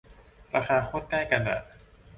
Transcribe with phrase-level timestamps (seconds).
[0.55, 1.59] ราคาโคตรใกล้กันอ่ะ